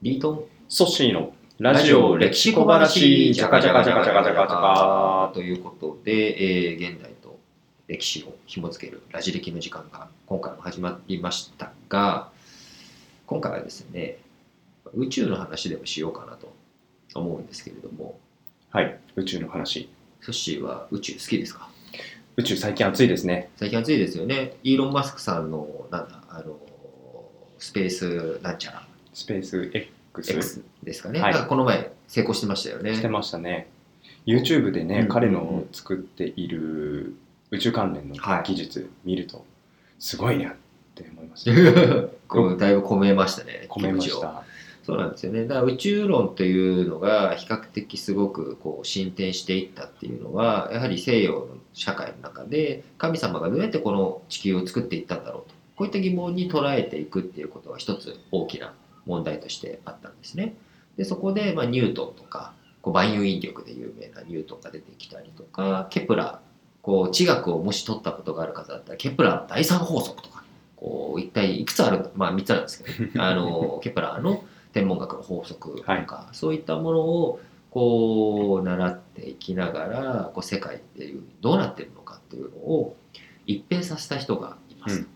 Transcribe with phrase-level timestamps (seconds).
[0.00, 0.32] リート？
[0.32, 5.32] ンソッシーのラジオ歴史小話、じゃかじゃかじゃかじゃかじゃかじゃか。
[5.34, 7.36] ということで、えー現代と
[7.88, 12.30] 歴史を紐付けるラジ歴の時間が今回も始まりましたが、
[13.26, 14.18] 今回はですね、
[14.94, 16.54] 宇宙の話でもしようかなと
[17.16, 18.20] 思うんですけれども、
[18.70, 19.88] はい、宇宙の話。
[20.20, 21.68] ソッシーは宇宙好きですか
[22.36, 23.50] 宇宙最近暑いですね。
[23.56, 24.58] 最近暑いですよね。
[24.62, 26.56] イーロン・マスクさんの、なんだ、あの、
[27.58, 28.87] スペースなんちゃら、
[29.18, 31.20] スペース X, X ですかね。
[31.20, 32.94] はいこの前成功してましたよね。
[32.94, 33.68] してましたね。
[34.26, 37.16] YouTube でね、うん彼の作っている
[37.50, 39.44] 宇宙関連のはい技術見ると、
[39.98, 40.50] すごいねっ
[40.94, 41.50] て思いました。
[42.28, 43.66] こうだいぶ込めましたね。
[43.68, 44.44] 込めました。
[44.84, 45.48] そうなんですよね。
[45.48, 55.56] だから宇宙論というのが比較的すごくこう進展していったっていうのは、やはり西洋の社会の中で神様がどうやってこの地球を作っていったんだろうと。
[55.74, 58.72] こういった疑問に捉えていくっていうことが一つ大きな
[59.08, 60.54] 問題としてあったんですね。
[60.96, 66.38] で、そこで、まあ、ニュートンとか、こう万有引力で有名なニュートンが出てきたりとか、ケプラー、
[66.82, 70.44] こう地学をもし取ったことがある方だったら、ケプラーの第三法則とか、
[70.76, 82.96] こう一体いくつあるのまあ3つあるんですけど、 あの、ケプラーの天文学の法則とか、そういったものをこう習っていきながらこう世界っていうどうなってるのかっていうのを
[83.46, 85.08] 一変させた人がいます、うん。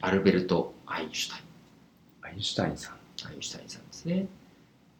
[0.00, 1.47] アルベルト・アインシュタイア
[2.38, 2.94] インシュタインさん。
[2.94, 4.26] ンアインシュタインさんですね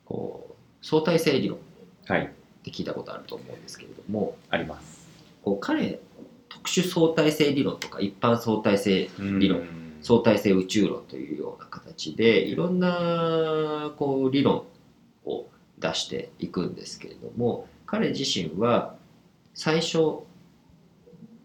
[0.05, 1.61] こう相対性理論っ
[2.07, 2.33] はい、
[2.65, 5.07] て聞いたことあると思うんですけれどもあります。
[5.45, 6.01] こう彼
[6.49, 14.65] 特殊相対性理論とか一般相対性理論うん相対性宇宙論というような形でいろんなこう理論
[15.25, 15.47] を
[15.79, 18.95] 出していくんですけれども彼自身は
[19.55, 20.25] 最初の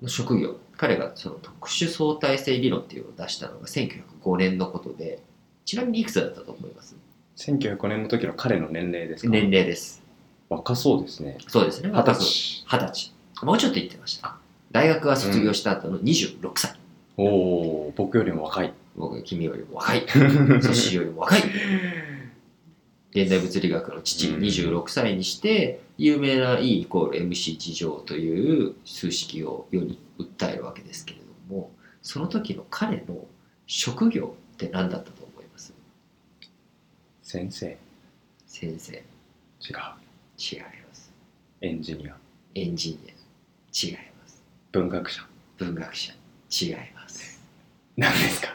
[0.08, 5.20] 職業彼がその特殊相対性理論っていうのを出したのが1905年のことで
[5.66, 6.96] ちなみにいくつだったと思います
[7.38, 9.30] ？1905年の時の彼の年齢ですか？
[9.32, 10.02] 年齢です。
[10.50, 11.38] 若そうですね。
[11.48, 11.90] そうですね。
[11.90, 12.64] 二十歳。
[12.68, 13.12] 二十歳。
[13.46, 14.36] もうちょっと言ってました。
[14.72, 16.74] 大学が卒業した後の26歳、
[17.18, 18.74] おお、僕よりも若い。
[18.96, 20.06] 僕君よりも若い。
[20.62, 21.42] そしよりも若い。
[23.12, 24.42] 現代物理学の父うん。
[24.42, 31.72] 26歳にして有名な E イコール MC 乗という数式を世に訴えるわけですけれども
[32.02, 33.26] その時の彼の
[33.68, 35.33] 職業って何だったと思
[37.34, 37.76] 先生。
[38.46, 40.62] 先生違い違う。
[40.62, 41.12] ます
[41.62, 42.16] エンジニア。
[42.54, 45.26] エンジニア違います文学者。
[45.58, 46.14] 文学者
[46.52, 47.42] 違います
[47.98, 48.50] 何ですか？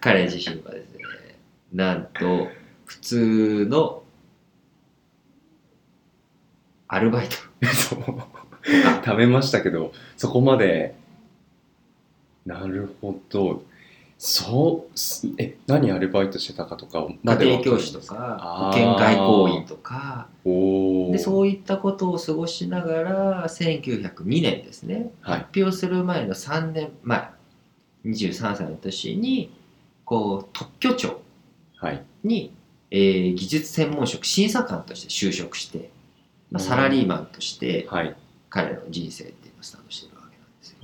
[0.00, 1.04] 彼自身はですね
[1.74, 2.48] なんと
[2.86, 4.02] 普通の
[6.88, 7.36] アルバイト
[7.70, 8.00] そう。
[9.04, 10.94] 食べましたけど、そこまで、
[12.46, 13.62] なるほど。
[14.24, 20.28] そうす、え、何アルバイトしてたかとか家は庭教師とか保健外交員とか。
[20.44, 25.38] でそういったことを過ごしながら1902年ですね、はい。
[25.40, 27.30] 発表する前の3年前。
[28.04, 29.52] 23歳の年に
[30.04, 31.20] こう特許庁
[31.78, 32.04] はい。
[32.22, 32.54] に、
[32.92, 35.90] えー技術専門職審査官として就職して、
[36.52, 38.14] まあ、サラリーマンとしてはい。
[38.50, 40.76] 彼の人生っていうのをスタートしてるわけなんですよ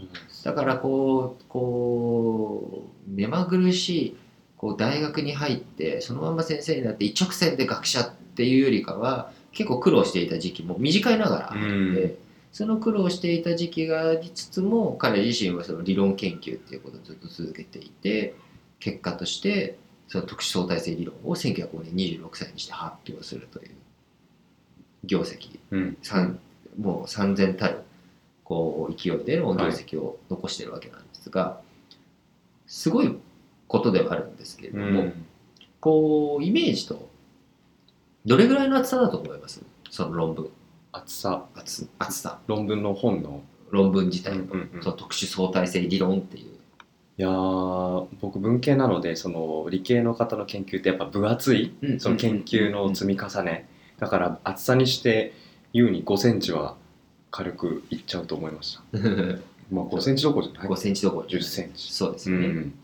[0.48, 4.16] だからこうこう目まぐるしい
[4.56, 12.16] こう大学に入ってそのまま先生になって一直線で学者っていうよりかは結構苦労していた時期も短いながらあって、うん
[12.50, 18.34] その苦労していた時期がありつつも彼自身はその理論研究っていうことをずっと続けていて
[18.80, 19.76] 結果として
[20.08, 23.70] その特殊相対性理論を1905年26歳にして発表するという
[25.04, 25.98] 業績うん。
[26.02, 26.40] 三
[26.80, 27.82] もう三千たる
[28.48, 31.60] こう勢いでの業績を残しているわけなんですが、
[32.66, 33.14] すごい
[33.66, 35.26] ことではあるんですけれども、うん。
[35.80, 37.10] こうイメージと
[38.24, 39.62] どれぐらいの厚さだと思います？
[39.90, 40.50] その論文。
[40.92, 41.44] 厚さ。
[41.54, 42.38] 厚厚さ。
[42.46, 43.42] 論文の本の。
[43.70, 44.46] 論文自体の,、
[44.80, 46.44] その特殊相対性理論っていう。
[47.18, 51.74] いやー僕文系なのでその理系の方の研究ってやっぱ分厚い。
[51.98, 53.68] その研究の積み重ね。
[53.98, 55.34] だから厚さにして
[55.74, 56.76] 優に5センチは
[57.30, 58.82] 軽くいっちゃうと思いました。
[59.70, 60.68] まあ5センチどころじゃない。
[60.68, 61.50] 5センチどころじゃ10ない。
[61.50, 61.92] センチ。
[61.92, 62.74] そうですよね、うん。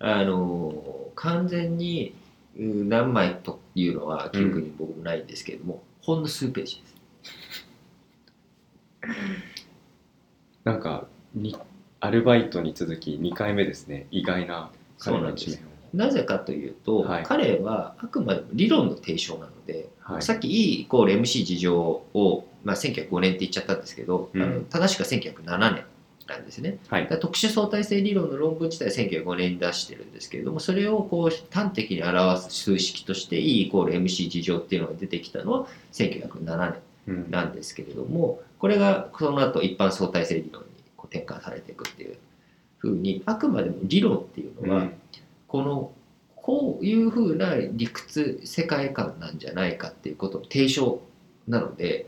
[0.00, 2.14] あの完全に
[2.58, 6.94] うん何枚というのは記憶に僕もないんですけれども、ほんの数ページです。
[10.64, 11.56] なんかに
[12.00, 14.06] アルバイトに続き2回目ですね。
[14.10, 15.60] 意外な彼の一面を。
[15.94, 17.22] なぜかというと、はい。
[17.24, 20.22] 彼はあくまでも理論の提唱なので、はい。
[20.22, 24.42] さっき E イコール MC 事情を、まあ、1905年って言っちゃったんですけど、うん。
[24.42, 25.84] あの正しくは1907年
[26.26, 26.78] なんですね。
[26.88, 27.08] はい。
[27.08, 36.74] 特殊相対性理論の論文自体は1905年に出してるんですけれどもそれをこう端的に表す数式として E イコール MC 事乗っていうのが出てきたのは1907年
[37.06, 42.16] うんなんですけれどもこれがその後一般相対性理論にこう転換されていくっていう
[42.78, 44.88] ふうにあくまでも理論っていうのは、
[45.48, 45.92] この
[46.36, 51.00] こういうふうな理屈世界観なんじゃないかっていうことの提唱
[51.48, 52.06] なので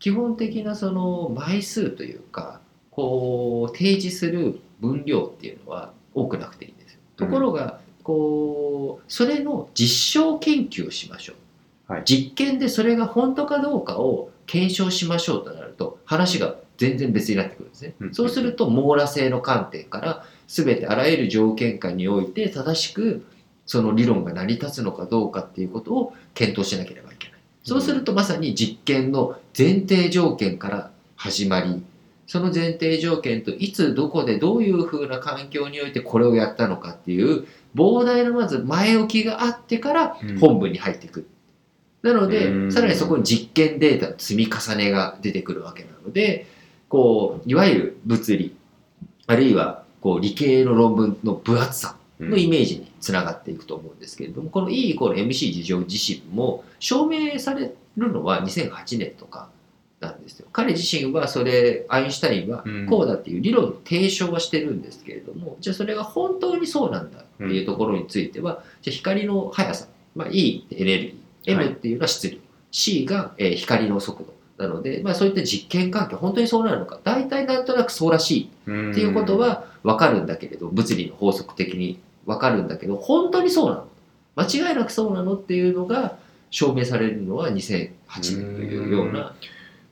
[0.00, 2.60] 基本的なその枚数というか
[2.90, 7.00] こう提示する分量っていうのは多くなくていいんですよ。
[7.16, 11.34] ところが、こうそれの実証研究をしましょ
[11.88, 17.94] う、はい実験でそれが本当かどうかを検証しましょうとなると話が全然別になってくるんですね。
[18.00, 23.24] うんそうすると網羅性の観点から全てあらゆる条件下において正しく
[23.66, 27.09] その理論が成り立つのかどうかっていうことを検討しなければ。
[27.62, 31.82] そうするとまさに実験の前提条件から始まり
[32.26, 40.38] その前提条件といつどこでどういうふうな環境においてこれをやったのかっていう膨大なまず前置きがあってからうん。
[40.38, 41.20] 本文に入ってく。
[41.20, 41.28] る。
[42.02, 42.72] なのでうん。
[42.72, 46.46] さらにそこに実験データの積み重ねが出てくるわけなので
[46.88, 48.56] こういわゆる物理
[49.26, 59.48] あるいはこう理系の論文の分厚さのイメージにつながっていくと思うんですけれども、この E イコール MC 事乗自身も証明されるのは2008年とか
[60.00, 60.46] なんですよ。
[60.52, 72.36] 彼自身はそれ、アインシュタインはうんこうだっていう理論の提唱はしてるんですけれども、じゃあそれが本当にそうなんだっていうところについては、じゃあ光の速さ、まあ、E ってエネルギー、はい M っていうのは質量、
[72.70, 74.40] C が、えー光の速度。
[74.62, 83.86] なので、まあ、そういった実験環境、本当にそうなるのか、大体なんとなくそうらしいっっていうことは分かるんだけれど物理の法則的に分かるんだけど本当にそうなの。
[84.36, 86.16] 間違いなくそうなのっていうのが
[86.50, 89.34] 証明されるのは2008年というような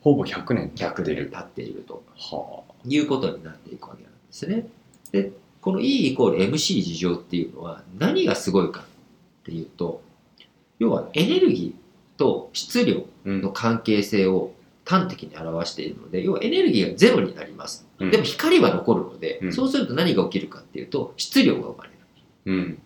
[0.00, 1.24] ほぼ100年経100ってる。
[1.24, 4.66] 年経っているとはいうことになっていくわけなんですね。
[5.12, 8.84] でこの E イコール MC 事乗っていうのは何がすごいかっ
[9.44, 10.02] ていうと
[10.78, 14.52] 要はエネルギーと質量の関係性を
[14.84, 17.86] 端的に表しているので要はエネルギーがゼロになります。
[17.98, 18.10] うん。
[18.10, 19.52] でも光は残るので、うん。
[19.52, 21.97] そうすると何が起きるかっていうと質量が生まれる
[22.48, 22.78] うん。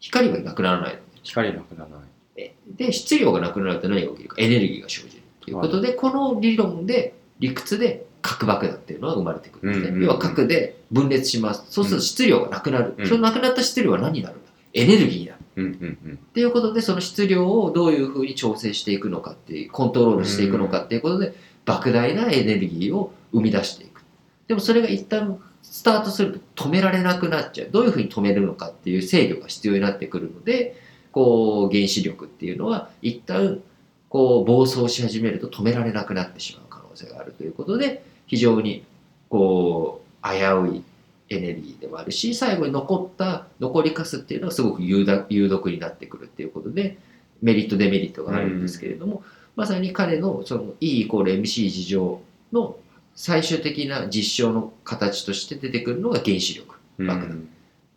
[0.00, 0.94] 光はなくならない。
[0.94, 2.00] の光なくならない。
[2.36, 4.36] でで質量がなくなると何が起きるか。
[4.38, 10.06] エネルギーが生じるということで、この理論で理屈で核爆弾っていうのは生まれてくるんですね、うんうんうん。
[10.06, 11.64] 要は核で分裂します。
[11.68, 13.06] そうすると質量がなくなる、うん。
[13.06, 14.50] そのなくなった質量は何になるんだ？
[14.72, 15.38] エネルギーになる。
[15.56, 16.12] うんうんうん。
[16.14, 21.34] っていうことでその質量をどういうふうに調整していくのかっていうコントロールしていくのかっていうことで、
[21.64, 24.02] 莫大なエネルギーを生み出していく。
[24.48, 27.68] でもそれが一旦スタートすると止められなくなっちゃう。
[27.70, 30.76] どういうふうに止めるのかっていう制御が必要になってくるので
[31.10, 33.60] こう原子力っていうのは一旦
[34.08, 38.84] こう暴走し始めると止められなくなってしまう可能性があるということで非常に
[39.28, 40.36] こう危
[40.72, 40.84] うい
[41.30, 46.98] エネルギーでもあるし最後に残った残りかすっていうのはすごく有毒になってくるっていうことで
[47.42, 49.22] メリットデメリットがあるんですけれども、
[49.54, 52.22] まさに彼のその E イコール MC 事乗
[52.52, 52.76] の
[53.14, 57.48] 最終的な実証の形として出てくるのが原子力うん爆弾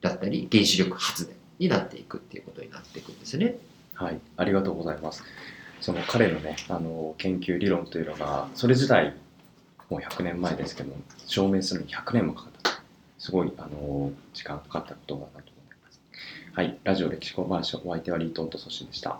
[0.02, 3.58] だったり原子力発電になっていくっていうことになっていくんですね。
[3.96, 5.24] はい、ありがとうございます。
[5.82, 9.16] その彼のね、あの研究理論というのが、それ自体、
[9.90, 10.94] もう100年前ですけど、
[11.26, 12.82] 証明するのに100年もかかった。
[13.18, 16.00] すごい、あの時間かかったことだなと思います。
[16.54, 19.20] はい、ラジオ歴史小話、お相手はリートンとソシでした。